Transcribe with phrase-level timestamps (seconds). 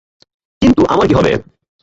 [0.61, 1.31] কিন্তু আমার কী হবে?